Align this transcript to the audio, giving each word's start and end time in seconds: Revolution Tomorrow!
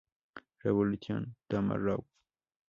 Revolution 0.63 1.35
Tomorrow! 1.47 2.03